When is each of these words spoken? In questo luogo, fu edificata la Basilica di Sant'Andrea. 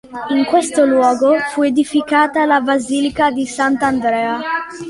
In 0.29 0.45
questo 0.45 0.83
luogo, 0.83 1.37
fu 1.53 1.61
edificata 1.61 2.43
la 2.47 2.59
Basilica 2.59 3.29
di 3.29 3.45
Sant'Andrea. 3.45 4.39